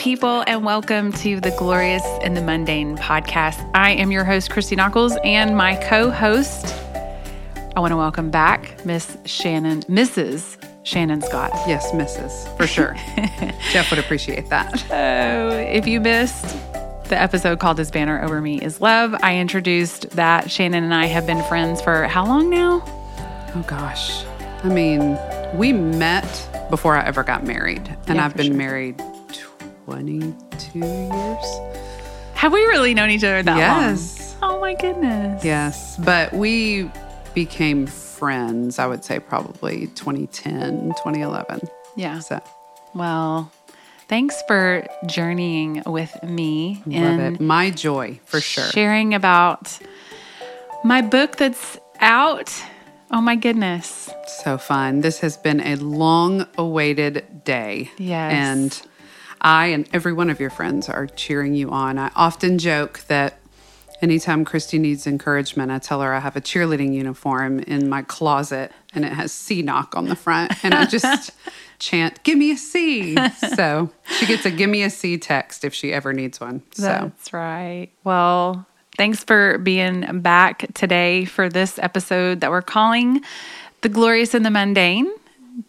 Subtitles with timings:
[0.00, 3.70] people, and welcome to the Glorious and the Mundane podcast.
[3.74, 6.74] I am your host, Christy Nockels, and my co host,
[7.76, 10.56] I want to welcome back Miss Shannon, Mrs.
[10.84, 11.50] Shannon Scott.
[11.68, 12.56] Yes, Mrs.
[12.56, 12.94] For sure.
[13.72, 14.82] Jeff would appreciate that.
[14.90, 16.44] Oh, if you missed
[17.10, 21.04] the episode called This Banner Over Me Is Love, I introduced that Shannon and I
[21.06, 22.82] have been friends for how long now?
[23.54, 24.24] Oh, gosh.
[24.64, 25.18] I mean,
[25.54, 28.56] we met before I ever got married, and Yeah, I've been sure.
[28.56, 29.02] married
[30.00, 31.60] 22 years.
[32.34, 33.66] Have we really known each other that Yes.
[33.76, 33.90] long?
[33.90, 34.36] Yes.
[34.42, 35.44] Oh my goodness.
[35.44, 36.88] Yes, but we
[37.34, 41.60] became friends, I would say probably 2010, 2011.
[41.96, 42.20] Yeah.
[42.20, 42.40] So,
[42.94, 43.50] Well,
[44.08, 47.40] thanks for journeying with me love and it.
[47.40, 48.64] My joy, for sure.
[48.70, 49.76] sharing about
[50.84, 52.52] my book that's out.
[53.10, 54.08] Oh my goodness.
[54.44, 55.00] So fun.
[55.00, 57.90] This has been a long awaited day.
[57.98, 58.32] Yes.
[58.32, 58.82] And
[59.40, 61.98] I and every one of your friends are cheering you on.
[61.98, 63.38] I often joke that
[64.02, 68.72] anytime Christy needs encouragement, I tell her I have a cheerleading uniform in my closet
[68.94, 70.52] and it has C knock on the front.
[70.64, 71.30] And I just
[71.78, 73.16] chant, Give me a C.
[73.54, 76.62] So she gets a Give me a C text if she ever needs one.
[76.72, 77.88] So That's right.
[78.04, 78.66] Well,
[78.96, 83.22] thanks for being back today for this episode that we're calling
[83.82, 85.10] The Glorious and the Mundane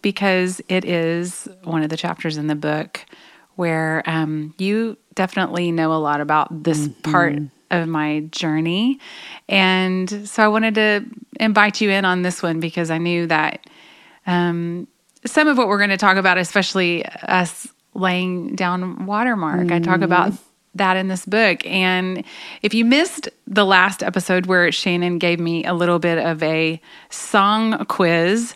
[0.01, 3.05] because it is one of the chapters in the book
[3.55, 7.37] where um, you definitely know a lot about this part
[7.69, 8.99] of my journey.
[9.47, 11.05] And so I wanted to
[11.39, 13.65] invite you in on this one because I knew that
[14.27, 14.87] um,
[15.25, 20.01] some of what we're going to talk about, especially us laying down watermark, I talk
[20.01, 20.33] about
[20.75, 21.65] that in this book.
[21.65, 22.23] And
[22.61, 26.81] if you missed the last episode where Shannon gave me a little bit of a
[27.09, 28.55] song quiz,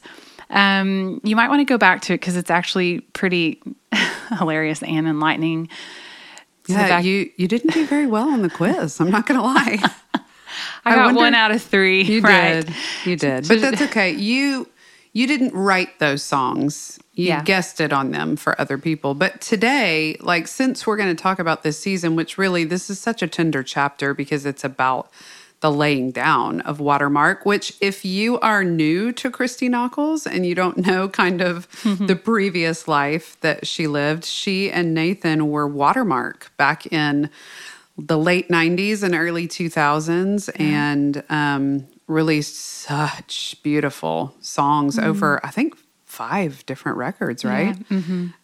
[0.49, 3.61] um, you might want to go back to it because it's actually pretty
[4.39, 5.69] hilarious and enlightening.
[6.67, 8.99] Yeah, you, you didn't do very well on the quiz.
[8.99, 9.77] I'm not going to lie.
[10.13, 10.19] I
[10.93, 12.03] I got wonder- one out of three.
[12.03, 12.65] You right.
[12.65, 12.75] did.
[13.05, 13.47] You did.
[13.47, 14.11] But that's okay.
[14.11, 14.67] You
[15.13, 16.99] you didn't write those songs.
[17.13, 17.43] You Yeah.
[17.43, 19.13] guessed it on them for other people.
[19.13, 22.99] But today, like since we're going to talk about this season, which really this is
[22.99, 25.09] such a tender chapter because it's about
[25.65, 30.53] the laying down of Watermark, which if you are new to Christy Nockels and you
[30.53, 36.51] don't know kind of the previous life that she lived, she and Nathan were Watermark
[36.57, 37.31] back in
[37.97, 45.75] the late 90s and early 2000s and um, released such beautiful songs over, I think,
[46.05, 47.75] five different records, right?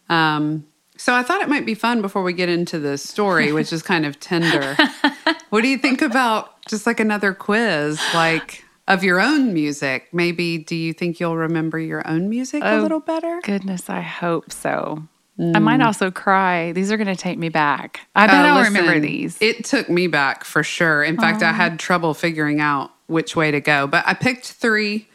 [0.08, 0.66] Um,
[1.02, 3.82] so I thought it might be fun before we get into the story, which is
[3.82, 4.76] kind of tender.
[5.50, 10.08] what do you think about just like another quiz, like of your own music?
[10.12, 13.40] Maybe do you think you'll remember your own music a Oh, little better?
[13.42, 15.02] Goodness, I hope so.
[15.40, 15.62] I mm.
[15.62, 16.70] might also cry.
[16.70, 17.98] These are going to take me back.
[18.14, 19.42] I bet Oh, I'll listen, remember these.
[19.42, 21.02] It took me back for sure.
[21.02, 25.08] In fact, I had trouble figuring out which way to go, but I picked three.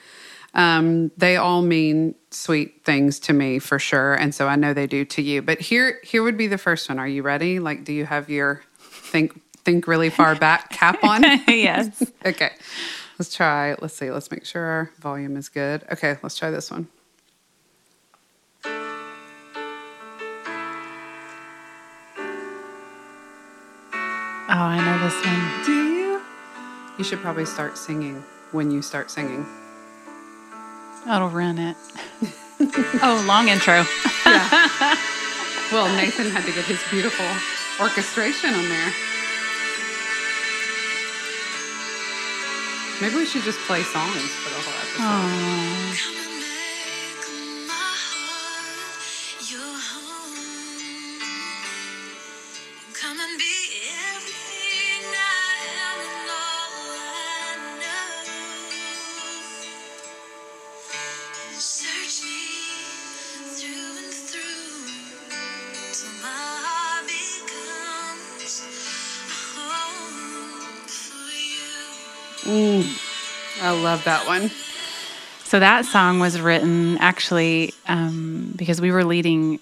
[0.54, 4.88] Um, they all mean sweet things to me for sure, and so I know they
[4.88, 5.42] do to you.
[5.42, 7.00] But here, here would be the first one.
[7.00, 7.60] Are you ready?
[7.60, 11.24] Like, do you have your think think really far back cap on?
[11.48, 12.04] yes.
[12.26, 12.52] okay,
[13.20, 13.76] let's try.
[13.80, 14.12] Let's see.
[14.12, 15.84] Let's make sure our volume is good.
[15.92, 16.88] Okay, let's try this one.
[24.50, 25.66] Oh, I know this one.
[25.66, 26.22] Do you?
[26.98, 29.46] You should probably start singing when you start singing.
[31.08, 31.78] That'll run it.
[33.02, 33.86] oh, long intro.
[34.26, 34.96] yeah.
[35.70, 37.26] Well, Nathan had to get his beautiful
[37.84, 38.94] orchestration on there.
[43.02, 45.04] Maybe we should just play songs for the whole episode.
[45.04, 46.27] Oh,
[73.62, 74.50] I love that one.
[75.44, 79.60] So that song was written actually um, because we were leading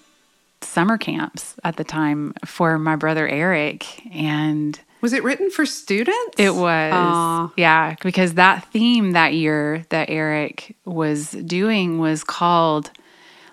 [0.60, 6.36] summer camps at the time for my brother Eric, and Was it written for students?
[6.38, 6.92] it was.
[6.92, 7.52] Aw.
[7.56, 12.90] yeah because that theme that year that Eric was doing was called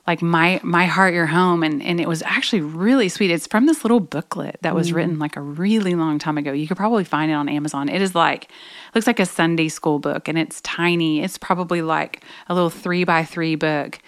[0.06, 3.32] like my my heart your home and and it was actually really sweet.
[3.32, 4.96] It's from this little booklet that was mm.
[4.96, 6.52] written like a really long time ago.
[6.52, 7.88] You could probably find it on amazon.
[7.90, 8.50] It is like
[8.94, 11.22] looks like a sunday school book and it's tiny.
[11.22, 14.00] It's probably like a little three by three book.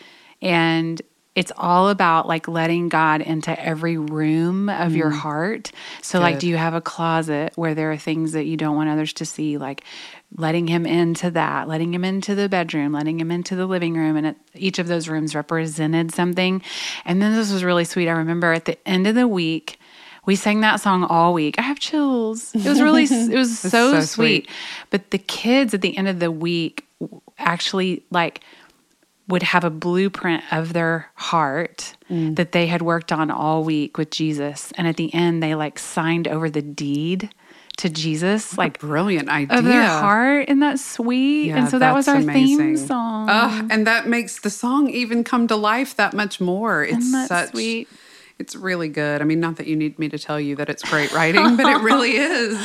[0.42, 1.02] And
[1.36, 5.18] it's all about like letting God into every room of your mm.
[5.18, 5.72] heart.
[6.02, 8.90] So, like, do you have a closet where there are things that you don't want
[8.90, 9.58] others to see?
[9.58, 9.84] Like,
[10.38, 14.16] letting Him into that, letting Him into the bedroom, letting Him into the living room.
[14.16, 16.62] And it, each of those rooms represented something.
[17.04, 18.08] And then this was really sweet.
[18.08, 19.78] I remember at the end of the week,
[20.26, 21.60] we sang that song all week.
[21.60, 22.56] I have chills.
[22.56, 24.06] It was really, it was so, so sweet.
[24.06, 24.50] sweet.
[24.90, 26.88] But the kids at the end of the week
[27.38, 28.42] actually like
[29.27, 32.36] would have a blueprint of their heart Mm.
[32.36, 34.72] that they had worked on all week with Jesus.
[34.77, 37.30] And at the end, they like signed over the deed
[37.77, 39.57] to Jesus, like Brilliant idea.
[39.57, 40.45] of their heart.
[40.48, 41.48] And that's sweet.
[41.48, 43.27] Yeah, and so that was our that's theme song.
[43.30, 46.83] Ugh, and that makes the song even come to life that much more.
[46.86, 47.88] It's that such sweet?
[48.38, 49.21] It's really good.
[49.21, 51.66] I mean, not that you need me to tell you that it's great writing, but
[51.66, 52.57] it really is.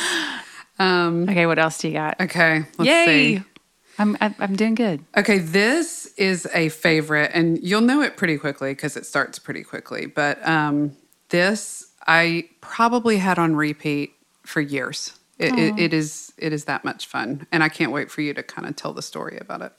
[0.79, 2.21] Okay, what else do you got?
[2.21, 3.37] Okay, let's Yay!
[3.39, 3.45] see.
[4.01, 5.05] I'm I- I'm doing good.
[5.15, 9.63] Okay, this is a favorite, and you'll know it pretty quickly because it starts pretty
[9.63, 10.07] quickly.
[10.07, 10.97] But um,
[11.29, 14.13] this I probably had on repeat
[14.47, 15.19] for years.
[15.39, 18.33] It, it, it is it is that much fun, and I can't wait for you
[18.33, 19.73] to kind of tell the story about it.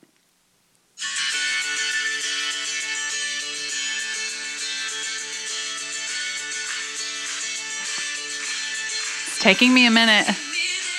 [9.28, 10.28] It's taking me a minute.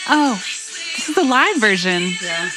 [0.08, 0.34] Oh,
[0.96, 2.12] this is the live version.
[2.22, 2.50] Yeah.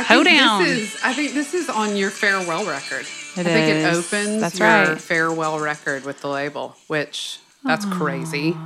[0.00, 0.62] I think Hoedown.
[0.64, 3.06] this is I think this is on your farewell record.
[3.36, 5.00] It I think it opens That's your right.
[5.00, 8.56] farewell record with the label, which that's crazy.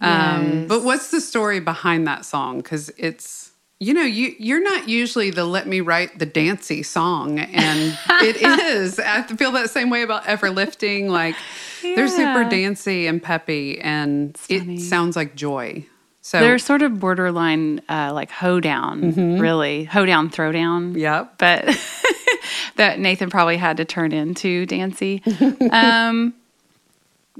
[0.00, 2.58] Um, but what's the story behind that song?
[2.58, 7.38] Because it's you know you you're not usually the let me write the dancey song,
[7.38, 8.98] and it is.
[8.98, 11.08] I feel that same way about Everlifting.
[11.08, 11.36] Like
[11.82, 12.48] they're super Yeah.
[12.48, 15.84] dancey and peppy, and it sounds like joy.
[16.22, 19.84] So They're sort of borderline uh, like hoedown, really.
[19.84, 20.96] Hoedown, throwdown.
[20.96, 21.38] Yep.
[21.38, 21.64] But
[22.76, 25.22] that Nathan probably had to turn into Dancy.
[25.70, 26.34] um,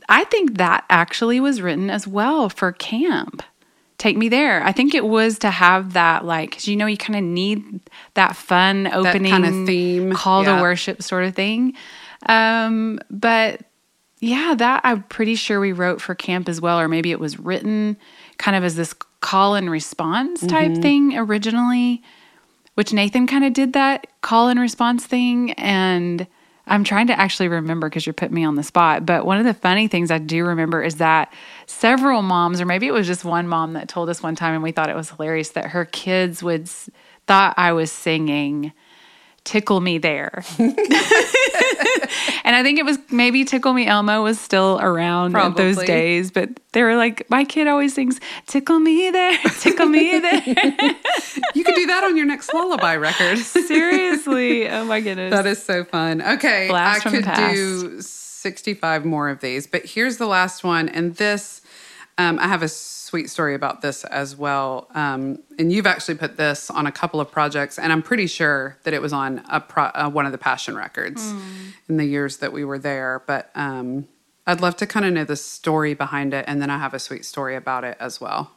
[0.08, 3.42] I think that actually was written as well for camp.
[3.98, 4.62] Take me there.
[4.62, 7.80] I think it was to have that, like, you know, you kind of need
[8.14, 10.12] that fun opening kinda theme.
[10.14, 10.56] call Yeah.
[10.56, 11.74] to worship sort of thing.
[12.24, 13.60] Um, but
[14.20, 17.38] yeah, that I'm pretty sure we wrote for camp as well, or maybe it was
[17.38, 17.98] written
[18.40, 20.82] kind of as this call and response type Mm-hmm.
[20.82, 22.02] thing originally,
[22.74, 25.52] which Nathan kind of did that call and response thing.
[25.52, 26.26] And
[26.66, 29.04] I'm trying to actually remember because you're putting me on the spot.
[29.04, 31.32] But one of the funny things I do remember is that
[31.66, 34.62] several moms, or maybe it was just one mom that told us one time, and
[34.62, 36.88] we thought it was hilarious that her kids would s-
[37.26, 38.72] thought I was singing
[39.44, 40.44] tickle me there.
[40.58, 40.76] and
[42.56, 46.48] I think it was maybe Tickle Me Elmo was still around at those days, but
[46.72, 50.42] they were like, my kid always sings, Tickle me there, tickle me there.
[51.54, 53.38] you could do that on your next lullaby record.
[53.38, 54.68] Seriously.
[54.68, 55.32] Oh my goodness.
[55.32, 56.22] That is so fun.
[56.22, 60.88] Okay, Blast I could do 65 more of these, but here's the last one.
[60.88, 61.60] And this,
[62.18, 64.88] um, I have a sweet story about this as well.
[64.94, 68.76] Um, and you've actually put this on a couple of projects, and I'm pretty sure
[68.84, 71.40] that it was on a pro- uh, one of the Passion records Hmm.
[71.88, 73.22] in the years that we were there.
[73.26, 74.06] But um,
[74.46, 76.98] I'd love to kind of know the story behind it, and then I have a
[76.98, 78.50] sweet story about it as well.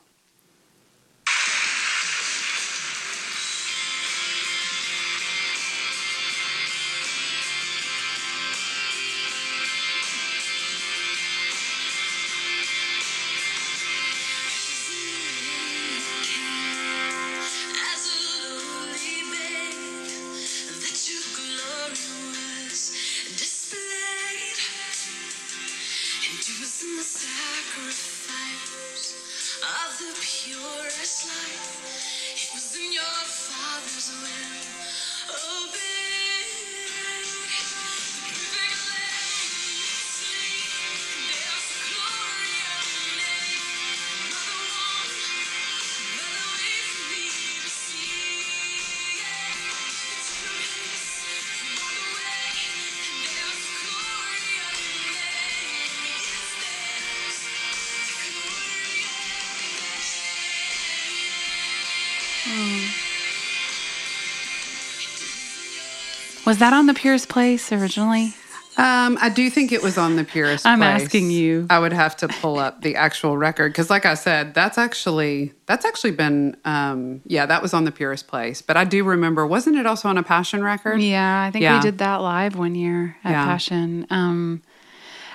[66.54, 68.36] Was that on the Purest Place originally?
[68.78, 70.66] Um, I do think it was on the purest.
[70.66, 70.72] Place.
[70.72, 71.02] I'm Place.
[71.02, 71.66] asking you.
[71.68, 75.54] I would have to pull up the actual record because, like I said, that's actually
[75.66, 78.62] that's actually been um, yeah, that was on the purest place.
[78.62, 81.02] But I do remember, wasn't it also on a Passion record?
[81.02, 81.78] Yeah, I think Yeah.
[81.78, 83.46] we did that live one year at Yeah.
[83.46, 84.06] Passion.
[84.12, 84.62] Um,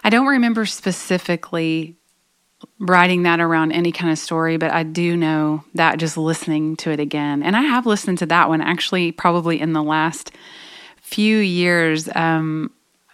[0.04, 1.96] I don't remember specifically
[2.78, 6.92] writing that around any kind of story, but I do know that just listening to
[6.92, 7.42] it again.
[7.42, 10.30] And I have listened to that one actually probably in the last
[11.08, 12.70] few years um,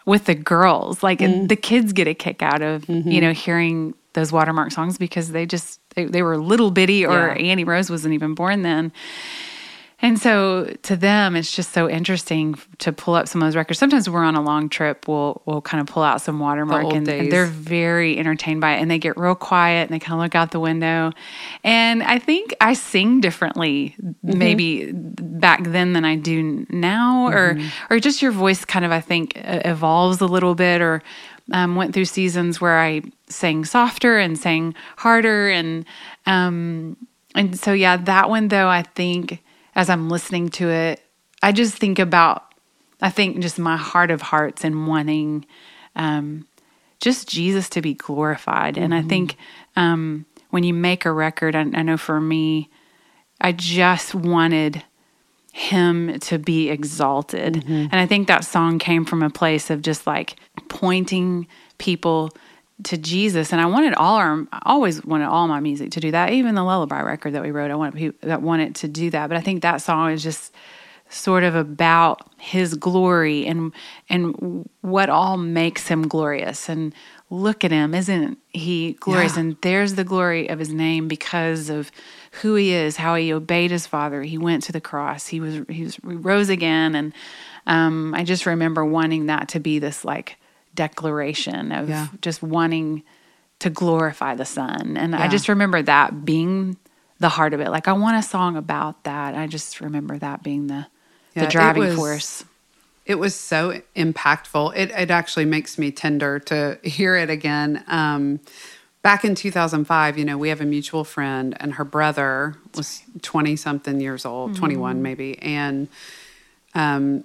[0.06, 1.02] with the girls.
[1.02, 5.30] Like the kids get a kick out of, you know, hearing those watermark songs because
[5.32, 7.50] they just they, they were little bitty or Yeah.
[7.50, 8.92] Annie Rose wasn't even born then.
[10.00, 13.78] And so to them, it's just so interesting to pull up some of those records.
[13.78, 16.94] Sometimes we're on a long trip, we'll we'll kind of pull out some watermark, old
[16.94, 20.14] and, and they're very entertained by it, and they get real quiet and they kind
[20.14, 21.12] of look out the window.
[21.62, 27.56] And I think I sing differently, maybe back then than I do now, or
[27.88, 31.02] or just your voice kind of I think evolves a little bit, or
[31.52, 35.86] um, went through seasons where I sang softer and sang harder, and
[36.26, 36.96] um,
[37.34, 39.40] and so yeah, that one though I think
[39.74, 41.02] as I'm listening to it,
[41.42, 42.54] I just think about
[43.00, 45.44] I think just my heart of hearts and wanting
[45.94, 46.46] um,
[47.00, 48.78] just Jesus to be glorified.
[48.78, 49.36] And I think
[49.76, 52.70] um, when you make a record, I, I know for me,
[53.40, 54.82] I just wanted
[55.52, 57.64] him to be exalted.
[57.68, 60.36] And I think that song came from a place of just like
[60.68, 61.46] pointing
[61.78, 62.30] people
[62.82, 63.52] to Jesus.
[63.52, 66.32] And I wanted all our, I always wanted all my music to do that.
[66.32, 69.28] Even the Lullaby record that we wrote, I wanted people that wanted to do that.
[69.28, 70.52] But I think that song is just
[71.10, 73.72] sort of about his glory and
[74.08, 76.92] and what all makes him glorious and
[77.30, 79.40] look at him isn't he glorious Yeah.
[79.40, 81.92] and there's the glory of his name because of
[82.42, 85.60] who he is how he obeyed his father he went to the cross he was
[85.68, 87.12] he, was, he rose again and
[87.66, 90.36] um, i just remember wanting that to be this like
[90.74, 92.08] declaration of Yeah.
[92.20, 93.02] just wanting
[93.60, 94.96] to glorify the Son.
[94.96, 96.76] and i just remember that being
[97.20, 100.42] the heart of it like i want a song about that i just remember that
[100.42, 100.86] being the
[101.34, 102.44] Yeah, the it driving was- force
[103.06, 104.72] It was so impactful.
[104.76, 107.84] It it actually makes me tender to hear it again.
[107.86, 108.40] Um,
[109.02, 113.56] back in 2005, you know, we have a mutual friend, and her brother was 20
[113.56, 115.88] something years old, 21 maybe, and
[116.74, 117.24] um,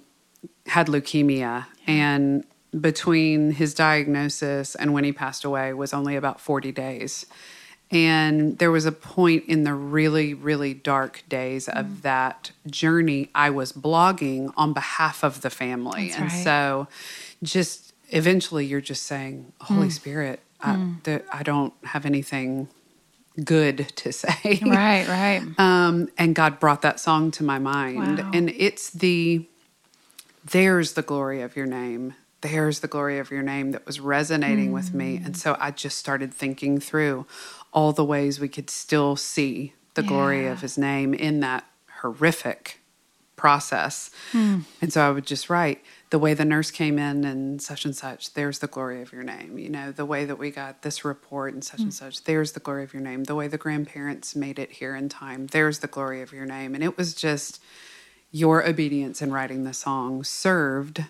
[0.66, 1.64] had leukemia.
[1.86, 2.44] And
[2.78, 7.26] between his diagnosis and when he passed away was only about 40 days.
[7.92, 11.80] And there was a point in the really, really dark days Mm.
[11.80, 13.30] of that journey.
[13.34, 16.06] I was blogging on behalf of the family.
[16.08, 16.44] That's and right.
[16.44, 16.88] so
[17.42, 19.92] just eventually you're just saying, Holy Mm.
[19.92, 22.68] Spirit, I, that I don't have anything
[23.42, 24.60] good to say.
[24.64, 28.18] right right Um, and God brought that song to my mind.
[28.18, 28.30] Wow.
[28.32, 29.46] And it's the,
[30.44, 32.14] there's the glory of your name.
[32.42, 35.18] There's the glory of your name that was resonating with me.
[35.18, 35.26] Mm.
[35.26, 37.26] And so I just started thinking through
[37.72, 41.66] all the ways we could still see the glory of his name in that
[42.00, 42.80] horrific
[43.36, 44.10] process.
[44.32, 44.60] Hmm.
[44.82, 47.96] And so I would just write the way the nurse came in and such and
[47.96, 49.58] such, there's the glory of your name.
[49.58, 51.84] You know, the way that we got this report and such Hmm.
[51.84, 53.24] and such, there's the glory of your name.
[53.24, 56.74] The way the grandparents made it here in time, there's the glory of your name.
[56.74, 57.62] And it was just
[58.30, 61.04] your obedience in writing the song served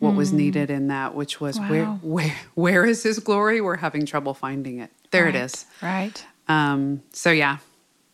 [0.00, 1.84] what was needed in that, which was where.
[1.84, 1.98] Wow.
[2.02, 3.60] where where is his glory?
[3.60, 4.90] We're having trouble finding it.
[5.12, 5.66] There it Right, is.
[5.80, 7.58] right Um, so yeah,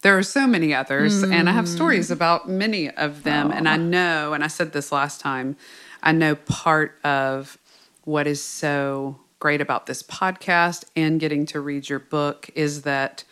[0.02, 1.68] there are so many others, and I have Mm.
[1.74, 3.50] stories about many of them.
[3.50, 5.56] And I know, and I said this last time,
[6.02, 7.56] I know part of
[8.04, 13.24] what is so great about this podcast and getting to read your book is that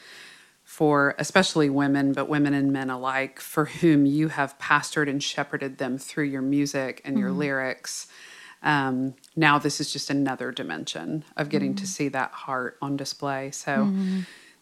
[0.65, 5.79] for especially women, but women and men alike, for whom you have pastored and shepherded
[5.79, 7.21] them through your music and Mm-hmm.
[7.21, 8.07] your lyrics.
[8.65, 11.85] Um, now this is just another dimension of getting Mm-hmm.
[11.85, 13.51] to see that heart on display.
[13.53, 13.93] So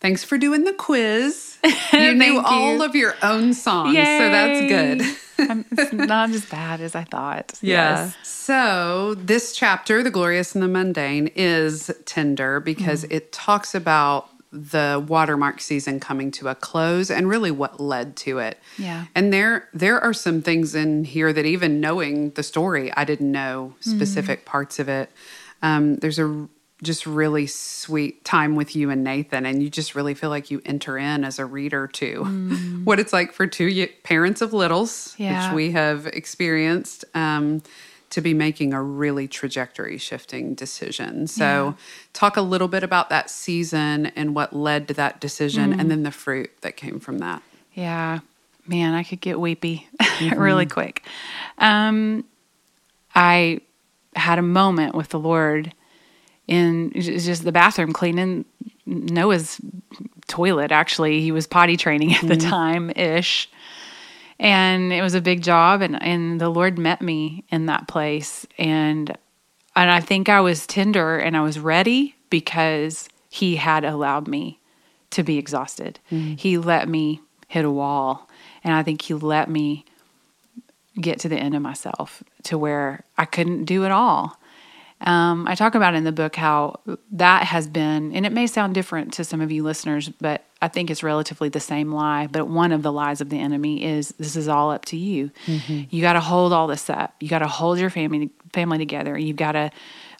[0.00, 1.58] thanks for doing the quiz.
[1.92, 2.84] You knew all you.
[2.84, 4.68] of your own songs, so that's Yay.
[4.68, 5.02] good.
[5.38, 7.58] Um, it's not as bad as I thought.
[7.62, 8.14] Yes.
[8.22, 13.12] So this chapter, The Glorious and the Mundane, is tender because Mm.
[13.12, 18.38] it talks about the watermark season coming to a close and really what led to
[18.38, 18.58] it.
[18.78, 19.06] Yeah.
[19.14, 23.32] And there there are some things in here that even knowing the story, I didn't
[23.32, 23.96] know Mm.
[23.96, 25.10] specific parts of it.
[25.62, 26.48] Um, there's a
[26.82, 30.60] just really sweet time with you and Nathan, and you just really feel like you
[30.66, 32.24] enter in as a reader to
[32.84, 35.46] what it's like for two parents of littles, Yeah.
[35.48, 37.62] which we have experienced, um,
[38.12, 41.26] to be making a really trajectory shifting decision.
[41.26, 41.74] So,
[42.12, 46.02] talk a little bit about that season and what led to that decision, and then
[46.02, 47.42] the fruit that came from that.
[47.74, 48.20] Yeah.
[48.66, 50.38] Man, I could get weepy Mm-hmm.
[50.40, 51.02] really quick.
[51.58, 52.24] Um,
[53.14, 53.60] I
[54.14, 55.72] had a moment with the Lord
[56.46, 58.44] in just the bathroom cleaning
[58.86, 59.60] Noah's
[60.28, 60.70] toilet.
[60.70, 63.48] Actually, he was potty training at the time ish,
[64.42, 65.80] and it was a big job.
[65.80, 69.16] And and the Lord met me in that place, and
[69.74, 74.58] and I think I was tender and I was ready because He had allowed me
[75.10, 76.00] to be exhausted.
[76.10, 76.38] Mm.
[76.38, 78.28] He let me hit a wall,
[78.62, 79.86] and I think He let me
[81.00, 84.38] get to the end of myself to where I couldn't do it all.
[85.02, 86.80] Um, I talk about in the book how
[87.12, 90.68] that has been, and it may sound different to some of you listeners, but I
[90.68, 92.28] think it's relatively the same lie.
[92.28, 95.30] But one of the lies of the enemy is this is all up to you.
[95.46, 95.82] Mm-hmm.
[95.90, 97.14] You got to hold all this up.
[97.20, 99.18] You got to hold your family family together.
[99.18, 99.70] You've got to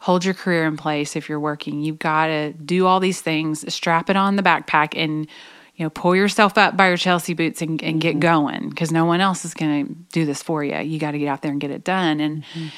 [0.00, 1.80] hold your career in place if you're working.
[1.82, 3.72] You've got to do all these things.
[3.72, 5.28] Strap it on the backpack and
[5.76, 8.20] you know pull yourself up by your Chelsea boots and, and get mm-hmm.
[8.20, 10.76] going because no one else is going to do this for you.
[10.78, 12.18] You got to get out there and get it done.
[12.18, 12.68] And mm-hmm.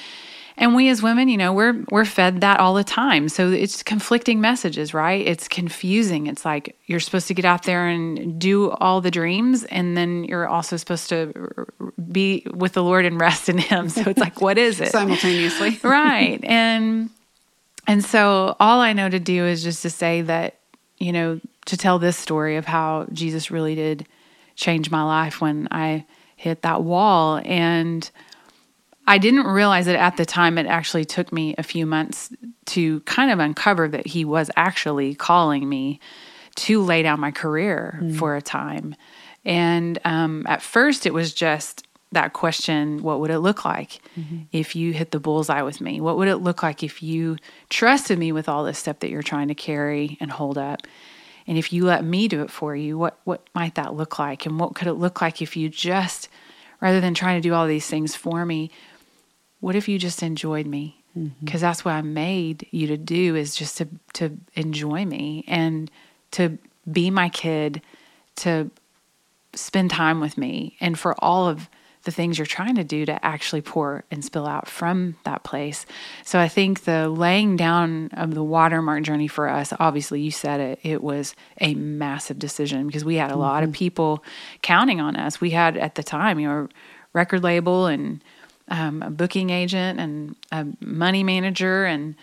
[0.57, 3.29] And we as women, you know, we're we're fed that all the time.
[3.29, 5.27] So it's conflicting messages, right?
[5.27, 6.29] It's confusing.
[6.29, 10.25] It's like you're supposed to get out there and do all the dreams and then
[10.25, 11.67] you're also supposed to
[12.11, 13.89] be with the Lord and rest in him.
[13.89, 14.93] So it's like what is it?
[14.93, 15.81] Simultaneously.
[15.83, 16.39] right.
[16.45, 17.11] And
[17.87, 20.59] and so all I know to do is just to say that,
[20.99, 24.07] you know, to tell this story of how Jesus really did
[24.55, 26.07] change my life when I
[26.37, 28.09] hit that wall and
[29.07, 30.57] I didn't realize it at the time.
[30.59, 32.31] It actually took me a few months
[32.67, 36.01] to kind of uncover that he was actually calling me
[36.57, 38.95] to lay down my career for a time.
[39.45, 44.01] And um, at first, it was just that question what would it look like
[44.53, 46.01] if you hit the bullseye with me?
[46.01, 47.37] What would it look like if you
[47.69, 50.87] trusted me with all this stuff that you're trying to carry and hold up?
[51.47, 54.47] And if you let me do it for you, what, what might that look like?
[54.47, 56.29] And what could it look like if you just,
[56.81, 58.71] rather than trying to do all these things for me,
[59.65, 61.03] what if you just enjoyed me?
[61.17, 61.43] Mm-hmm.
[61.43, 65.91] Because that's what I made you to do is just to to enjoy me and
[66.33, 66.59] to
[66.93, 67.81] be my kid,
[68.37, 68.71] to
[69.55, 71.71] spend time with me, and for all of
[72.03, 75.87] the things you're trying to do to actually pour and spill out from that place.
[76.25, 80.61] So I think the laying down of the watermark journey for us, obviously you said
[80.61, 83.79] it, it was a massive decision because we had a lot of mm-hmm.
[83.79, 84.25] people
[84.61, 85.41] counting on us.
[85.41, 86.69] We had at the time, you know,
[87.15, 88.23] record label and
[88.69, 92.15] um, a booking agent and a money manager and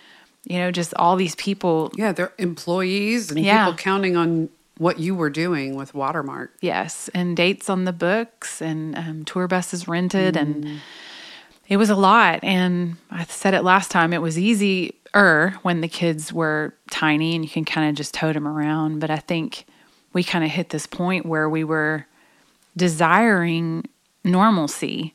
[0.45, 1.91] you know just all these people.
[1.95, 3.65] Yeah, they're employees and Yeah.
[3.65, 6.53] people counting on what you were doing with Watermark.
[6.61, 10.81] yes and dates on the books and um, tour buses rented and
[11.69, 12.39] it was a lot.
[12.43, 17.43] And i said it last time it was easier when the kids were tiny and
[17.45, 18.99] you can kind of just tote them around.
[18.99, 19.65] But i think
[20.13, 22.07] we kind of hit this point where we were
[22.75, 23.85] desiring
[24.23, 25.13] normalcy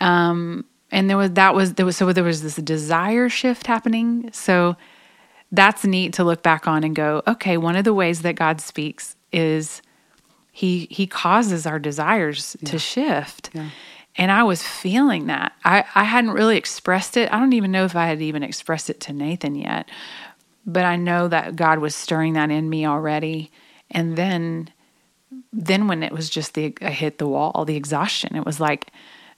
[0.00, 4.30] um, and there was that was there was so there was this desire shift happening.
[4.32, 4.76] So
[5.52, 8.60] that's neat to look back on and go okay one of the ways that god
[8.60, 9.80] speaks is
[10.52, 13.50] he he causes our desires to shift.
[14.16, 15.52] And i was feeling that.
[15.64, 17.32] I i hadn't really expressed it.
[17.32, 19.88] I don't even know if i had even expressed it to nathan yet
[20.66, 23.50] but i know that god was stirring that in me already.
[23.90, 24.70] And then
[25.52, 28.90] then when it was just the i hit the wall the exhaustion it was like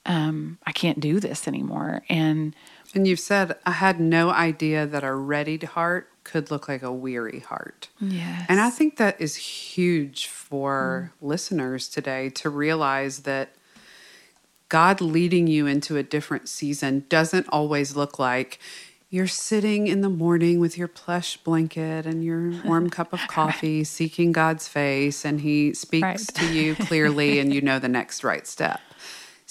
[0.05, 2.55] um i can't do this anymore and
[2.93, 6.91] And you've said, I had no idea that a readied heart could look like a
[6.91, 7.87] weary heart.
[7.99, 13.47] yes And I think that is huge for listeners today to realize that
[14.69, 18.59] God leading you into a different season doesn't always look like
[19.09, 23.83] you're sitting in the morning with your plush blanket and your warm cup of coffee,
[23.83, 26.19] seeking God's face, and He speaks Right.
[26.35, 28.79] to you clearly, and you know the next right step.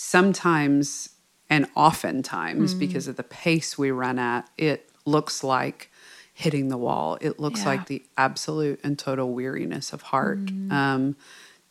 [0.03, 1.11] Sometimes
[1.51, 5.91] and oftentimes, because of the pace we run at, it looks like
[6.33, 7.19] hitting the wall.
[7.21, 7.67] It looks Yeah.
[7.69, 11.17] like the absolute and total weariness of heart um,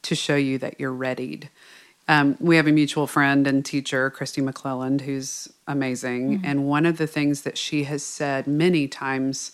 [0.04, 1.50] to show you that you're readied.
[2.08, 6.40] Um, we have a mutual friend and teacher, Kristi McLelland, who's amazing.
[6.44, 9.52] And one of the things that she has said many times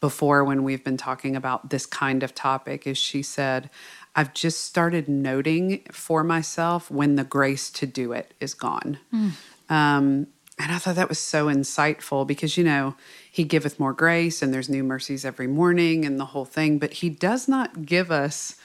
[0.00, 3.70] before when we've been talking about this kind of topic is she said,
[4.14, 8.98] I've just started noting for myself when the grace to do it is gone.
[9.68, 10.28] Um,
[10.58, 12.94] and I thought that was so insightful because, you know,
[13.30, 16.94] he giveth more grace and there's new mercies every morning and the whole thing, but
[16.94, 18.56] he does not give us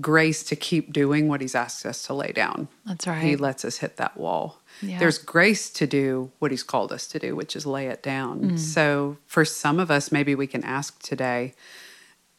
[0.00, 2.68] grace to keep doing what he's asked us to lay down.
[2.86, 3.22] That's right.
[3.22, 4.60] He lets us hit that wall.
[4.80, 4.98] Yeah.
[4.98, 8.40] There's grace to do what he's called us to do, which is lay it down.
[8.52, 8.58] Mm.
[8.58, 11.54] So for some of us, maybe we can ask today,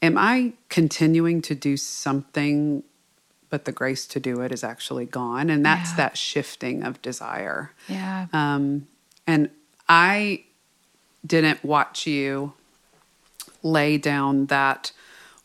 [0.01, 2.83] am I continuing to do something
[3.49, 5.97] but the grace to do it is actually gone and that's Yeah.
[5.97, 8.87] that shifting of desire yeah um,
[9.27, 9.51] and
[9.87, 10.45] I
[11.23, 12.53] didn't watch you
[13.61, 14.91] lay down that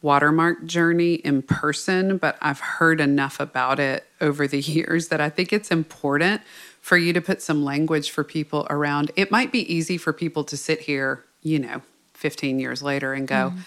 [0.01, 5.31] watermark journey in person, but I've heard enough about it over the years that I
[5.31, 6.43] think it's important
[6.81, 9.11] for you to put some language for people around.
[9.17, 11.83] It might be easy for people to sit here, you know,
[12.15, 13.61] 15 years later and go, mm-hmm.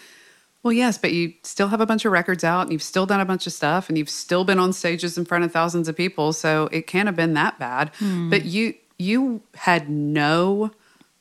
[0.64, 3.20] well, yes, but you still have a bunch of records out and you've still done
[3.20, 5.96] a bunch of stuff and you've still been on stages in front of thousands of
[5.96, 6.34] people.
[6.34, 7.92] So it can't have been that bad.
[7.96, 8.30] Hmm.
[8.30, 10.72] But you you had no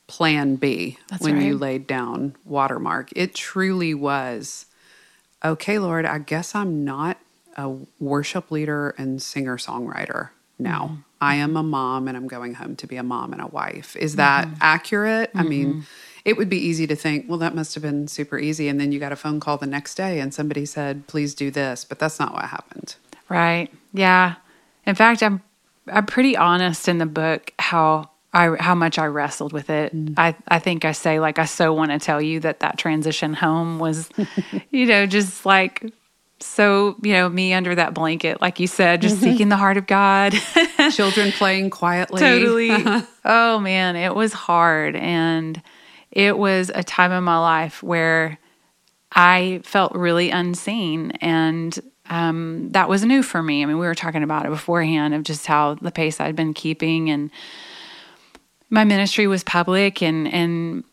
[0.07, 3.11] plan B That's when you laid down watermark.
[3.17, 4.67] It truly was
[5.45, 7.19] okay, Lord, I guess I'm not
[7.57, 10.85] a worship leader and singer songwriter now.
[10.85, 10.95] Mm-hmm.
[11.21, 13.97] I am a mom and I'm going home to be a mom and a wife.
[13.97, 14.57] Is that Mm-hmm.
[14.61, 15.31] accurate?
[15.35, 15.85] I mean,
[16.25, 18.69] it would be easy to think, well, that must have been super easy.
[18.69, 21.51] And then you got a phone call the next day and somebody said, please do
[21.51, 21.85] this.
[21.85, 22.97] But that's not what happened.
[23.29, 23.71] Right.
[23.93, 24.37] Yeah.
[24.87, 25.43] In fact, I'm
[25.87, 29.93] I'm pretty honest in the book how I how much I wrestled with it.
[30.17, 33.35] I I think I say like I so want to tell you that that transition
[33.35, 34.09] home was
[34.71, 35.93] you know just like
[36.43, 39.87] so, you know, me under that blanket like you said just seeking the heart of
[39.87, 40.35] God.
[40.93, 42.21] Children playing quietly.
[42.21, 42.71] totally.
[43.25, 45.61] oh man, it was hard and
[46.11, 48.39] it was a time in my life where
[49.13, 53.63] I felt really unseen and um, that was new for me.
[53.63, 56.55] I mean, we were talking about it beforehand of just how the pace I'd been
[56.55, 57.31] keeping and
[58.71, 60.85] my ministry was public and and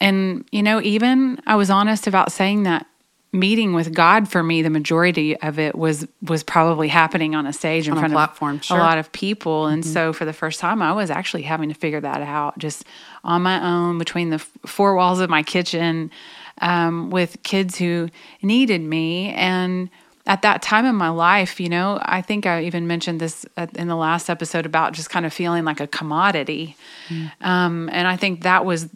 [0.00, 2.86] and you know, even I was honest about saying that
[3.32, 7.52] meeting with God for me, the majority of it was was probably happening on a
[7.52, 8.76] stage in On a front platform, of sure.
[8.76, 9.66] a lot of people.
[9.66, 12.84] And so for the first time, I was actually having to figure that out just
[13.24, 16.10] on my own between the four walls of my kitchen
[16.60, 18.08] um, with kids who
[18.42, 19.30] needed me.
[19.30, 19.90] And
[20.26, 23.88] at that time in my life, you know, I think I even mentioned this in
[23.88, 26.76] the last episode about just kind of feeling like a commodity.
[27.42, 28.88] Um, and I think that was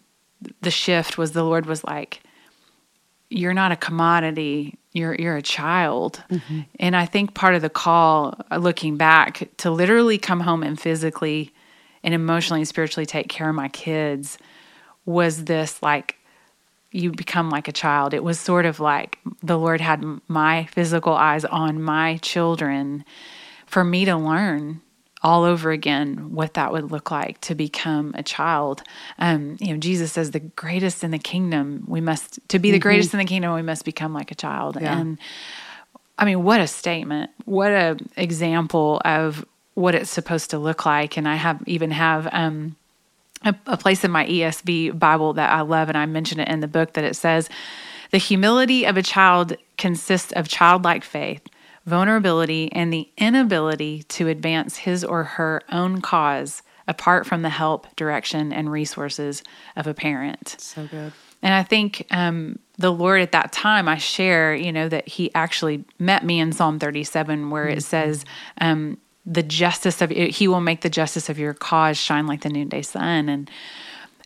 [0.63, 2.23] the shift was the Lord was like,
[3.31, 4.79] you're not a commodity.
[4.93, 6.23] You're you're a child.
[6.81, 10.81] And i think part of the call uh, looking back to literally come home and
[10.81, 11.53] physically
[12.03, 14.39] and emotionally and spiritually take care of my kids
[15.05, 16.17] was this like
[16.91, 21.13] you become like a child it was sort of like the lord had my physical
[21.13, 23.05] eyes on my children
[23.67, 24.81] for me to learn
[25.23, 28.83] all over again what that would look like to become a child.
[29.19, 32.79] Um, you know, Jesus says the greatest in the kingdom, we must to be the
[32.79, 34.79] greatest in the kingdom, we must become like a child.
[34.81, 34.99] Yeah.
[34.99, 35.19] And
[36.19, 37.31] I mean, what a statement!
[37.45, 41.17] What a example of what it's supposed to look like.
[41.17, 42.77] And I have even have um,
[43.45, 46.61] a, a place in my ESV Bible that I love, and I mention it in
[46.61, 47.49] the book that it says,
[48.11, 51.43] "The humility of a child consists of childlike faith."
[51.87, 57.95] Vulnerability and the inability to advance his or her own cause apart from the help,
[57.97, 59.43] direction, and resources
[59.77, 60.57] of a parent.
[60.59, 61.13] So good.
[61.43, 65.33] And I think um, the Lord at that time, I share, you know, that He
[65.35, 68.25] actually met me in Psalm 37, where it says,
[68.61, 68.99] um,
[69.31, 72.83] the justice of He will make the justice of your cause shine like the noonday
[72.83, 73.29] sun.
[73.29, 73.51] And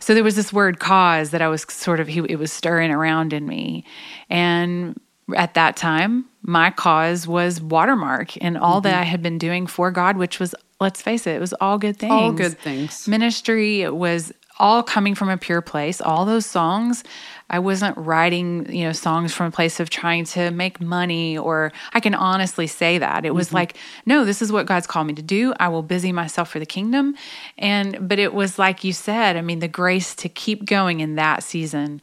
[0.01, 2.91] so there was this word cause that I was sort of, he, it was stirring
[2.91, 3.85] around in me.
[4.29, 5.01] And
[5.37, 9.01] at that time, my cause was watermark and all that mm-hmm.
[9.01, 11.97] I had been doing for God, which was, let's face it, it was all good
[11.97, 12.13] things.
[12.13, 13.07] All good things.
[13.07, 16.01] Ministry was all coming from a pure place.
[16.01, 17.05] All those songs,
[17.53, 21.71] I wasn't writing, you know, songs from a place of trying to make money or
[21.93, 23.27] I can honestly say that.
[23.27, 23.57] It was mm-hmm.
[23.57, 25.53] like, no, this is what God's called me to do.
[25.61, 27.15] I will busy myself for the kingdom.
[27.59, 31.17] And but it was like you said, I mean, the grace to keep going in
[31.17, 32.01] that season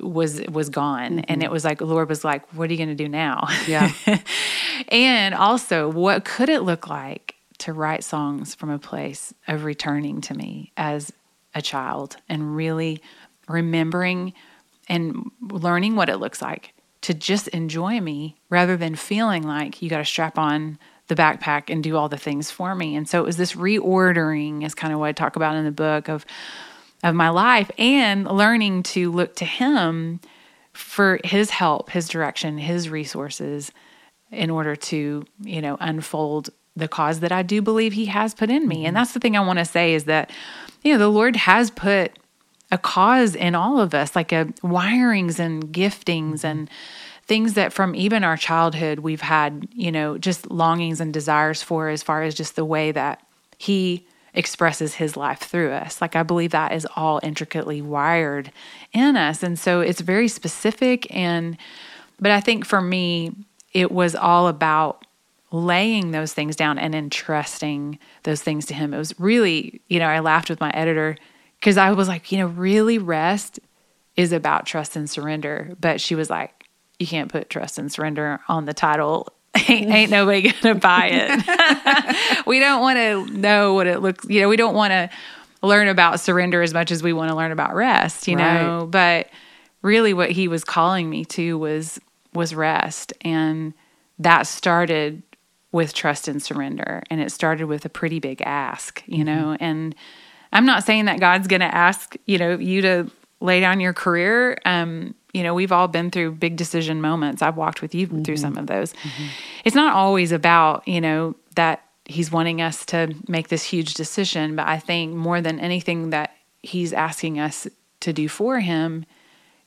[0.00, 1.24] was was gone mm-hmm.
[1.28, 3.48] and it was like the lord was like what are you going to do now
[3.66, 3.90] Yeah.
[4.88, 10.20] and also what could it look like to write songs from a place of returning
[10.20, 11.10] to me as
[11.54, 13.00] a child and really
[13.48, 14.34] remembering
[14.88, 19.88] and learning what it looks like to just enjoy me rather than feeling like you
[19.88, 22.94] got to strap on the backpack and do all the things for me.
[22.94, 25.70] And so it was this reordering is kind of what I talk about in the
[25.70, 26.26] book of
[27.04, 30.20] of my life and learning to look to him
[30.72, 33.70] for his help, his direction, his resources
[34.30, 38.50] in order to, you know, unfold the cause that I do believe he has put
[38.50, 38.78] in me.
[38.78, 38.94] And mm-hmm.
[38.94, 40.30] that's the thing I want to say is that,
[40.82, 42.18] you know, the Lord has put
[42.70, 46.68] a cause in all of us, like a wirings and giftings and
[47.24, 51.88] things that from even our childhood we've had, you know, just longings and desires for
[51.88, 53.22] as far as just the way that
[53.58, 56.00] he expresses his life through us.
[56.00, 58.52] Like I believe that is all intricately wired
[58.92, 59.42] in us.
[59.42, 61.56] And so it's very specific and
[62.20, 63.32] but I think for me
[63.72, 65.04] it was all about
[65.50, 68.92] laying those things down and entrusting those things to him.
[68.92, 71.16] It was really, you know, I laughed with my editor
[71.60, 73.60] because I was like, you know, really rest
[74.16, 75.76] is about trust and surrender.
[75.80, 76.68] But she was like,
[76.98, 79.28] you can't put trust and surrender on the title.
[79.68, 82.46] Ain't, ain't nobody gonna buy it.
[82.46, 84.24] we don't want to know what it looks.
[84.28, 85.10] You know, we don't want to
[85.62, 88.28] learn about surrender as much as we want to learn about rest.
[88.28, 89.28] You know, but
[89.82, 91.98] really, what he was calling me to was
[92.34, 93.72] was rest, and
[94.18, 95.22] that started
[95.72, 99.02] with trust and surrender, and it started with a pretty big ask.
[99.06, 99.24] You mm-hmm.
[99.24, 99.94] know, and
[100.52, 103.92] I'm not saying that God's going to ask, you know, you to lay down your
[103.92, 104.58] career.
[104.64, 107.42] Um, you know, we've all been through big decision moments.
[107.42, 108.94] I've walked with you through some of those.
[109.64, 114.56] It's not always about, you know, that he's wanting us to make this huge decision,
[114.56, 117.68] but I think more than anything that he's asking us
[118.00, 119.04] to do for him,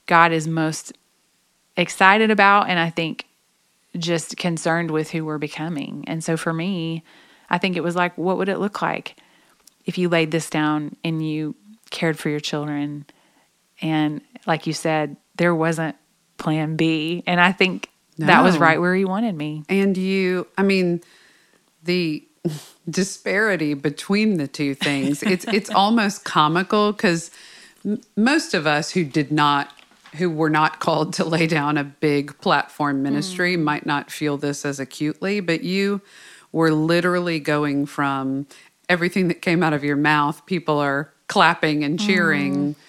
[0.08, 0.94] God is most
[1.78, 3.26] excited about and I think
[3.98, 6.04] just concerned with who we're becoming.
[6.08, 7.04] And so for me,
[7.50, 9.16] I think it was like, what would it look like
[9.86, 11.56] if you laid this down and you
[11.90, 13.06] cared for your children?
[13.82, 15.96] And like you said, there wasn't
[16.38, 17.24] plan B.
[17.28, 19.64] And I think that was right where he wanted me.
[19.70, 21.02] And you, I mean,
[21.84, 22.28] the
[22.90, 27.32] disparity between the two things, it's it's almost comical because
[28.16, 29.72] most of us who did not
[30.16, 33.02] who were not called to lay down a big platform mm.
[33.02, 36.02] ministry might not feel this as acutely, but you
[36.52, 38.46] were literally going from
[38.92, 42.56] everything that came out of your mouth, people are clapping and cheering.
[42.56, 42.80] Mm-hmm.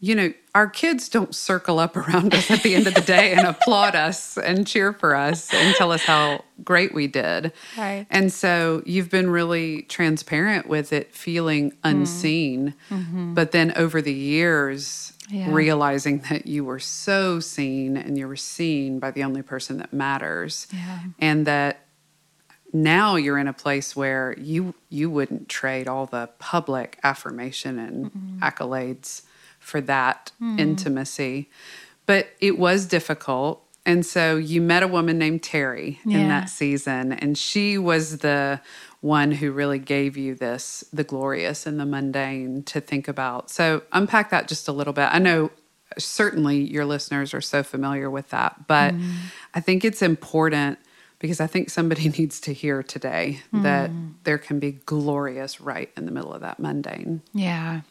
[0.00, 3.32] You know, our kids don't circle up around us at the end of the day
[3.32, 7.52] and applaud us and cheer for us and tell us how great we did.
[7.76, 8.06] Right.
[8.10, 11.88] And so you've been really transparent with it feeling mm-hmm.
[11.88, 12.74] unseen.
[12.90, 13.34] Mm-hmm.
[13.34, 15.52] But then over the years, Yeah.
[15.52, 19.92] realizing that you were so seen and you were seen by the only person that
[19.92, 20.66] matters.
[20.72, 20.98] Yeah.
[21.18, 21.87] And that
[22.72, 28.10] now you're in a place where you you wouldn't trade all the public affirmation and
[28.40, 29.22] accolades
[29.58, 30.58] for that hmm.
[30.58, 31.50] intimacy.
[32.06, 33.62] But it was difficult.
[33.84, 38.60] And so you met a woman named Terry in that season and she was the
[39.00, 43.50] one who really gave you this the glorious and the mundane to think about.
[43.50, 45.08] So unpack that just a little bit.
[45.12, 45.50] I know
[45.96, 49.10] certainly your listeners are so familiar with that, but mm-hmm.
[49.54, 50.78] I think it's important
[51.18, 54.08] because I think somebody needs to hear today that hmm.
[54.24, 57.22] there can be glorious right in the middle of that mundane.
[57.32, 57.82] Yeah.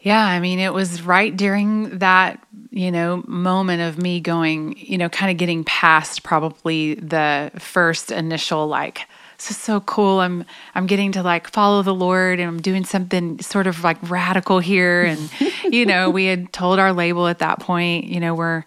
[0.00, 4.98] Yeah, I mean, it was right during that, you know, moment of me going, you
[4.98, 9.08] know, kind of getting past probably the first initial like
[9.38, 10.20] this is so cool.
[10.20, 13.98] I'm I'm getting to like follow the Lord and I'm doing something sort of like
[14.08, 15.30] radical here and
[15.64, 18.64] you know, we had told our label at that point, you know, we're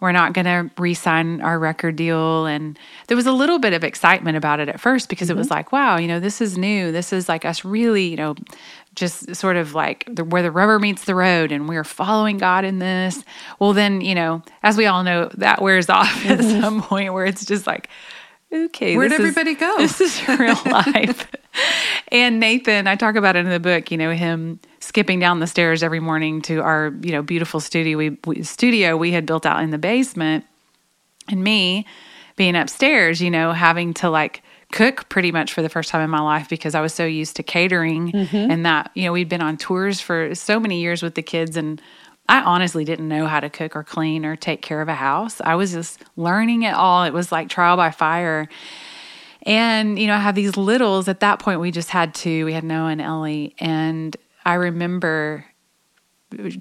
[0.00, 2.46] we're not going to re-sign our record deal.
[2.46, 5.48] And there was a little bit of excitement about it at first because it was
[5.48, 5.54] mm-hmm.
[5.54, 6.90] like wow you know this is new.
[6.90, 8.34] This is like us really you know
[8.94, 12.64] just sort of like the, where the rubber meets the road and we're following god
[12.64, 13.24] in this.
[13.58, 16.60] Well then you know as we all know that wears off at mm-hmm.
[16.60, 17.88] some point where it's just like
[18.52, 19.76] okay Where'd this is- everybody go?
[19.78, 21.30] this is real life.
[22.12, 25.46] And nathan i talk about it in the book you know him skipping down the
[25.46, 29.46] stairs every morning to our you know beautiful studio we, we studio we had built
[29.46, 30.44] out in the basement
[31.28, 31.86] and me
[32.36, 36.10] being upstairs you know having to like cook pretty much for the first time in
[36.10, 38.50] my life because i was so used to catering mm-hmm.
[38.50, 41.56] and that you know we'd been on tours for so many years with the kids
[41.56, 41.82] and
[42.28, 45.40] i honestly didn't know how to cook or clean or take care of a house
[45.42, 48.48] i was just learning it all it was like trial by fire
[49.44, 51.08] and, you know, I have these littles.
[51.08, 52.44] At that point, we just had two.
[52.44, 53.54] We had Noah and Ellie.
[53.58, 54.14] And
[54.50, 55.44] I remember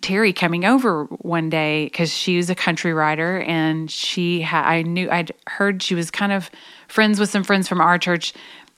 [0.02, 4.84] Terry coming over one day because she was a country writer and she had, I
[4.84, 6.52] knew, I'd heard she was kind of
[6.88, 8.34] friends with some friends from our church.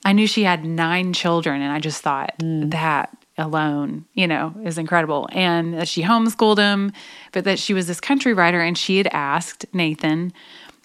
[0.06, 2.70] I knew she had nine children and I just thought mm.
[2.70, 5.28] that alone, you know, is incredible.
[5.32, 6.90] And that she homeschooled them,
[7.32, 10.32] but that she was this country writer and she had asked Nathan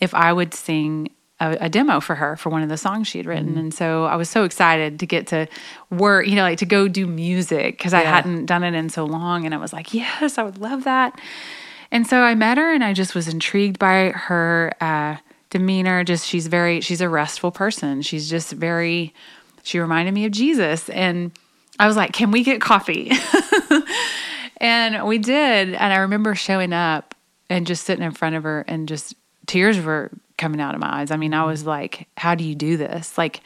[0.01, 3.19] if I would sing a, a demo for her for one of the songs she
[3.19, 3.57] had written.
[3.57, 5.47] And so I was so excited to get to
[5.91, 9.05] work, you know, like to go do music because I hadn't done it in so
[9.05, 9.45] long.
[9.45, 11.19] And I was like, yes, I would love that.
[11.91, 15.17] And so I met her and I just was intrigued by her uh,
[15.49, 16.03] demeanor.
[16.03, 18.01] Just she's very, she's a restful person.
[18.01, 19.13] She's just very,
[19.63, 20.89] she reminded me of Jesus.
[20.89, 21.31] And
[21.79, 23.11] I was like, can we get coffee?
[24.57, 25.75] and we did.
[25.75, 27.13] And I remember showing up
[27.49, 29.13] and just sitting in front of her and just
[29.45, 31.11] tears were coming out of my eyes.
[31.11, 33.17] I mean, I was like, how do you do this?
[33.17, 33.41] Like,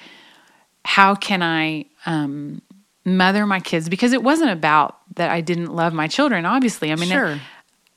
[0.83, 2.61] how can I um,
[3.05, 3.89] mother my kids?
[3.89, 6.91] Because it wasn't about that I didn't love my children, obviously.
[6.91, 7.39] I mean, Sure.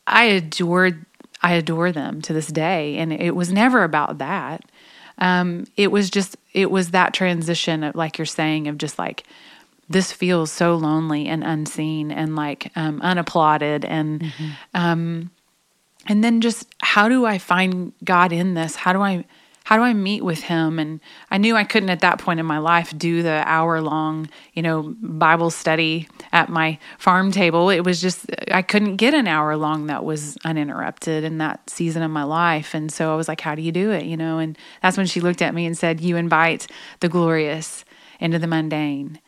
[0.06, 1.04] I adored
[1.42, 4.64] I adore them to this day and it was never about that.
[5.18, 9.24] Um, it was just it was that transition of like you're saying of just like
[9.88, 14.32] this feels so lonely and unseen and like um, unapplauded and
[14.72, 15.30] um,
[16.06, 18.76] and then just how do I find God in this?
[18.76, 19.24] How do I
[19.64, 20.78] how do I meet with him?
[20.78, 24.28] And I knew I couldn't at that point in my life do the hour long,
[24.52, 27.70] you know, Bible study at my farm table.
[27.70, 32.02] It was just I couldn't get an hour long that was uninterrupted in that season
[32.02, 32.74] of my life.
[32.74, 34.04] And so I was like, how do you do it?
[34.04, 36.66] You know, and that's when she looked at me and said, You invite
[37.00, 37.86] the glorious
[38.20, 39.18] into the mundane.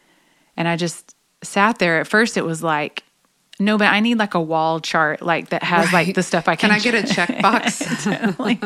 [0.55, 1.99] And I just sat there.
[1.99, 3.05] At first it was like
[3.59, 6.57] no, but I need like a wall chart, like that has like the stuff I
[6.57, 6.71] can.
[6.71, 8.39] Can I get a checkbox?
[8.39, 8.63] like,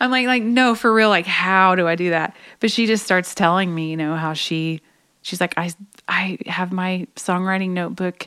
[0.00, 1.10] I'm like, like no, for real.
[1.10, 2.34] Like, how do I do that?
[2.60, 4.80] But she just starts telling me, you know, how she,
[5.20, 5.72] she's like, I,
[6.08, 8.26] I have my songwriting notebook,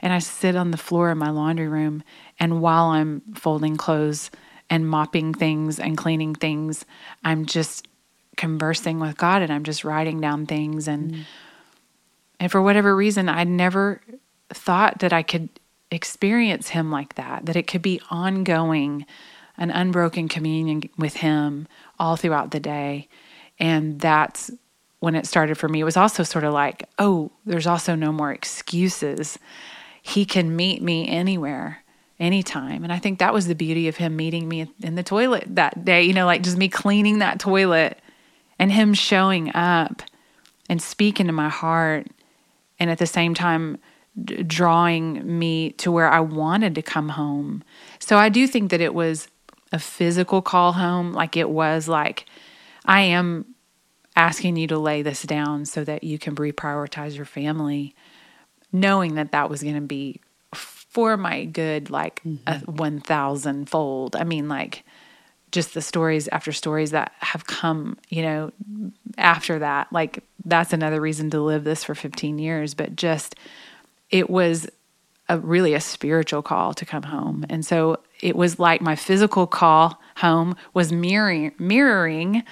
[0.00, 2.04] and I sit on the floor in my laundry room,
[2.38, 4.30] and while I'm folding clothes
[4.70, 6.84] and mopping things and cleaning things,
[7.24, 7.88] I'm just
[8.36, 11.24] conversing with God, and I'm just writing down things, and mm.
[12.38, 14.00] and for whatever reason, I never
[14.50, 15.48] thought that I could
[15.90, 19.06] experience him like that, that it could be ongoing,
[19.56, 21.66] an unbroken communion with him
[21.98, 23.08] all throughout the day.
[23.58, 24.50] And that's
[25.00, 25.80] when it started for me.
[25.80, 29.38] It was also sort of like, oh, there's also no more excuses.
[30.02, 31.82] He can meet me anywhere,
[32.18, 32.84] anytime.
[32.84, 35.84] And I think that was the beauty of him meeting me in the toilet that
[35.84, 37.98] day, you know, like just me cleaning that toilet
[38.58, 40.02] and him showing up
[40.68, 42.08] and speaking to my heart
[42.78, 43.78] and at the same time
[44.24, 47.62] d- drawing me to where I wanted to come home.
[47.98, 49.28] So I do think that it was
[49.72, 52.26] a physical call home, like it was like
[52.84, 53.54] I am
[54.16, 57.94] asking you to lay this down so that you can reprioritize your family,
[58.72, 60.20] knowing that that was going to be
[60.52, 62.76] for my good, like a mm-hmm.
[62.76, 64.16] one thousand fold.
[64.16, 64.84] I mean, like
[65.52, 68.52] just the stories after stories that have come, you know,
[69.16, 69.92] after that.
[69.92, 73.34] Like that's another reason to live this for 15 years, but just
[74.10, 74.68] it was
[75.28, 77.44] a really a spiritual call to come home.
[77.50, 82.42] And so it was like my physical call home was mirroring mirroring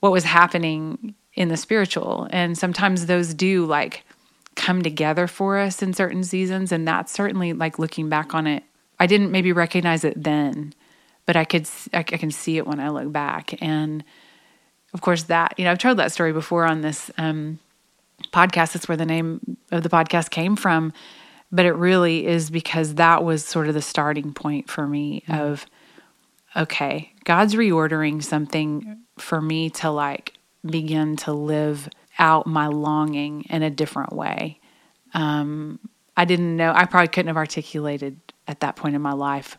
[0.00, 2.26] what was happening in the spiritual.
[2.30, 4.04] And sometimes those do like
[4.56, 8.64] come together for us in certain seasons and that's certainly like looking back on it.
[8.98, 10.74] I didn't maybe recognize it then,
[11.24, 14.04] but I could I can see it when I look back and
[14.92, 17.60] of course that, you know, I've told that story before on this um
[18.32, 18.72] podcast.
[18.72, 20.92] That's where the name of the podcast came from.
[21.50, 25.66] But it really is because that was sort of the starting point for me of,
[26.56, 30.32] okay, God's reordering something for me to like
[30.64, 34.60] begin to live out my longing in a different way.
[35.14, 35.78] Um,
[36.16, 39.58] I didn't know, I probably couldn't have articulated at that point in my life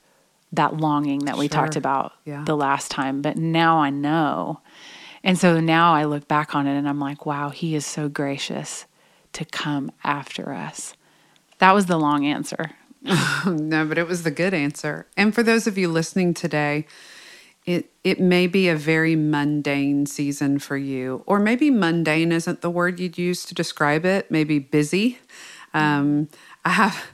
[0.52, 2.44] that longing that we talked about Yeah.
[2.46, 3.22] the last time.
[3.24, 4.62] But now I know.
[5.24, 8.10] And so now I look back on it and I'm like, wow, he is so
[8.10, 8.86] gracious
[9.34, 10.96] to come after us.
[11.60, 12.72] That was the long answer.
[13.46, 15.08] no, but it was the good answer.
[15.16, 16.86] And for those of you listening today,
[17.66, 22.70] it it may be a very mundane season for you, or maybe mundane isn't the
[22.70, 24.30] word you'd use to describe it.
[24.30, 25.20] Maybe busy.
[25.74, 26.28] Um,
[26.66, 27.14] I have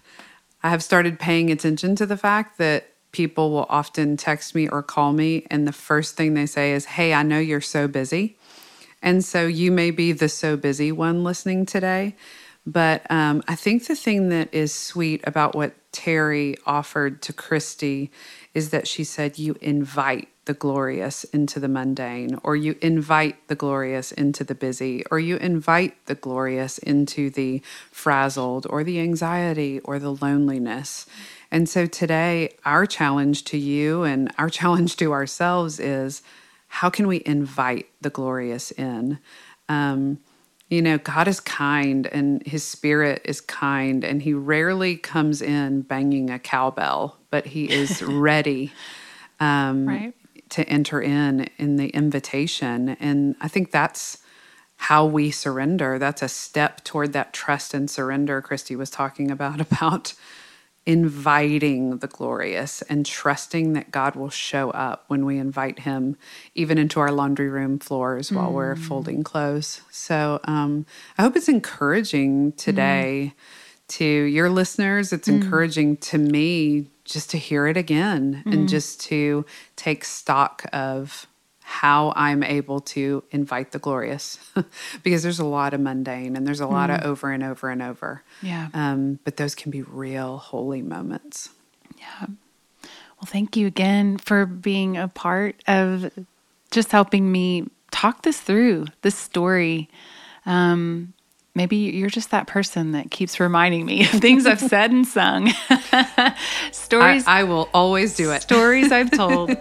[0.63, 4.83] I have started paying attention to the fact that people will often text me or
[4.83, 8.37] call me, and the first thing they say is, "Hey, I know you're so busy."
[9.01, 12.15] And so you may be the so busy one listening today.
[12.65, 18.11] But um, I think the thing that is sweet about what Terry offered to Christy
[18.53, 23.55] is that she said, You invite the glorious into the mundane, or you invite the
[23.55, 29.79] glorious into the busy, or you invite the glorious into the frazzled, or the anxiety,
[29.81, 31.05] or the loneliness.
[31.51, 36.21] And so today, our challenge to you and our challenge to ourselves is
[36.67, 39.19] how can we invite the glorious in?
[39.67, 40.19] Um,
[40.69, 45.81] you know, God is kind and his spirit is kind, and he rarely comes in
[45.81, 48.71] banging a cowbell, but he is ready
[49.39, 50.13] um, Right.
[50.49, 52.89] to enter in in the invitation.
[52.99, 54.19] And I think that's
[54.77, 55.97] how we surrender.
[55.99, 60.13] That's a step toward that trust and surrender Christy was talking about, about
[60.89, 66.17] inviting the glorious and trusting that God will show up when we invite him
[66.55, 68.79] even into our laundry room floors while we're mm.
[68.79, 69.81] folding clothes.
[69.91, 73.87] So um, I hope it's encouraging today mm.
[73.89, 75.13] to your listeners.
[75.13, 75.43] It's mm.
[75.43, 81.27] encouraging to me just to hear it again and just to take stock of
[81.69, 84.39] how I'm able to invite the glorious
[85.03, 87.83] because there's a lot of mundane and there's a lot of over and over and
[87.83, 88.23] over.
[88.41, 88.69] Yeah.
[88.73, 91.49] Um, but those can be real holy moments.
[91.99, 92.25] Yeah.
[92.83, 96.11] Well, thank you again for being a part of
[96.71, 99.89] just helping me talk this through, this story.
[100.47, 101.13] Um,
[101.53, 105.49] maybe you're just that person that keeps reminding me of things I've said and sung,
[106.71, 108.41] stories I, I will always do it.
[108.41, 109.51] stories I've told.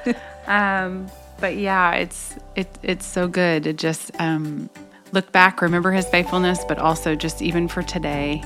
[0.46, 4.68] Um, but yeah, it's it, it's so good to just um,
[5.12, 8.42] look back, remember His faithfulness, but also just even for today,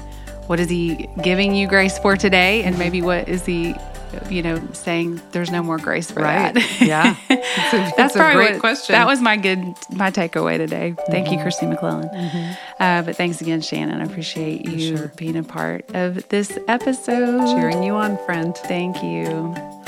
[0.47, 3.74] what is He giving you grace for today, and maybe what is He,
[4.28, 6.55] you know, saying there's no more grace for Right.
[6.55, 6.80] that.
[6.80, 7.16] Yeah.
[7.64, 8.93] It's a, That's a probably great what- question.
[8.95, 9.59] That was my good
[9.90, 10.95] my takeaway today.
[11.11, 12.57] Thank you, Kristi McLelland.
[12.78, 14.01] Uh, but thanks again, Shannon.
[14.01, 17.47] I appreciate you being a part of this episode.
[17.55, 18.55] cheering you on, friend.
[18.57, 19.82] Thank you.